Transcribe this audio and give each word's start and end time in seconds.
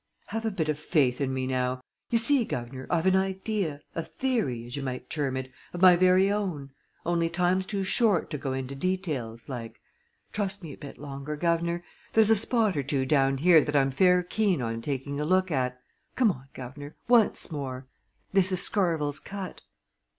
"Have 0.29 0.45
a 0.47 0.49
bit 0.49 0.67
o' 0.67 0.73
faith 0.73 1.21
in 1.21 1.31
me, 1.31 1.45
now! 1.45 1.79
You 2.09 2.17
see, 2.17 2.43
guv'nor, 2.43 2.87
I've 2.89 3.05
an 3.05 3.15
idea, 3.15 3.81
a 3.93 4.01
theory, 4.01 4.65
as 4.65 4.75
you 4.75 4.81
might 4.81 5.11
term 5.11 5.37
it, 5.37 5.51
of 5.73 5.81
my 5.83 5.95
very 5.95 6.31
own, 6.31 6.71
only 7.05 7.29
time's 7.29 7.67
too 7.67 7.83
short 7.83 8.31
to 8.31 8.39
go 8.39 8.51
into 8.51 8.73
details, 8.73 9.47
like. 9.47 9.79
Trust 10.31 10.63
me 10.63 10.73
a 10.73 10.77
bit 10.77 10.97
longer, 10.97 11.35
guv'nor 11.35 11.83
there's 12.13 12.31
a 12.31 12.35
spot 12.35 12.75
or 12.75 12.81
two 12.81 13.05
down 13.05 13.37
here 13.37 13.63
that 13.63 13.75
I'm 13.75 13.91
fair 13.91 14.23
keen 14.23 14.59
on 14.59 14.81
taking 14.81 15.19
a 15.19 15.23
look 15.23 15.51
at 15.51 15.79
come 16.15 16.31
on, 16.31 16.47
guv'nor, 16.55 16.95
once 17.07 17.51
more! 17.51 17.85
this 18.33 18.51
is 18.51 18.59
Scarvell's 18.59 19.19
Cut." 19.19 19.61